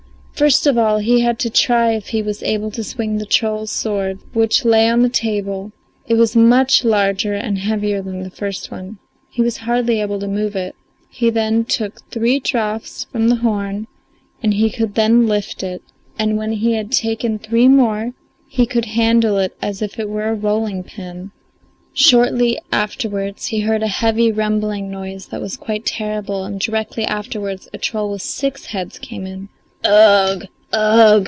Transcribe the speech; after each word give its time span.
First 0.33 0.65
of 0.65 0.75
all 0.75 0.97
he 0.97 1.21
had 1.21 1.37
to 1.41 1.51
try 1.51 1.91
if 1.93 2.07
he 2.07 2.23
was 2.23 2.41
able 2.41 2.71
to 2.71 2.83
swing 2.83 3.19
the 3.19 3.27
troll's 3.27 3.69
sword, 3.69 4.17
which 4.33 4.65
lay 4.65 4.89
on 4.89 5.03
the 5.03 5.07
table; 5.09 5.71
it 6.07 6.15
was 6.15 6.35
much 6.35 6.83
larger 6.83 7.35
and 7.35 7.59
heavier 7.59 8.01
than 8.01 8.23
the 8.23 8.31
first 8.31 8.71
one; 8.71 8.97
he 9.29 9.43
was 9.43 9.57
hardly 9.57 10.01
able 10.01 10.17
to 10.19 10.27
move 10.27 10.55
it. 10.55 10.73
He 11.11 11.29
then 11.29 11.63
took 11.63 12.01
three 12.09 12.39
draughts 12.39 13.03
from 13.03 13.27
the 13.29 13.35
horn 13.35 13.85
and 14.41 14.55
he 14.55 14.71
could 14.71 14.95
then 14.95 15.27
lift 15.27 15.61
it, 15.61 15.83
and 16.17 16.37
when 16.37 16.53
he 16.53 16.73
had 16.73 16.91
taken 16.91 17.37
three 17.37 17.67
more 17.67 18.13
he 18.47 18.65
could 18.65 18.85
handle 18.85 19.37
it 19.37 19.55
as 19.61 19.79
if 19.83 19.99
it 19.99 20.09
were 20.09 20.27
a 20.29 20.33
rolling 20.33 20.81
pin. 20.83 21.29
Shortly 21.93 22.57
afterwards 22.71 23.45
he 23.47 23.59
heard 23.59 23.83
a 23.83 23.87
heavy, 23.87 24.31
rumbling 24.31 24.89
noise 24.89 25.27
that 25.27 25.39
was 25.41 25.55
quite 25.55 25.85
terrible, 25.85 26.45
and 26.45 26.59
directly 26.59 27.05
afterwards 27.05 27.69
a 27.75 27.77
troll 27.77 28.09
with 28.09 28.23
six 28.23 28.65
heads 28.67 28.97
came 28.97 29.27
in. 29.27 29.49
"Ugh, 29.83 30.45
ugh!" 30.73 31.17